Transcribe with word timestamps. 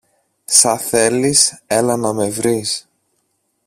Σα 0.45 0.77
θέλεις, 0.77 1.61
έλα 1.67 1.97
να 1.97 2.13
με 2.13 2.29
βρεις. 2.29 2.87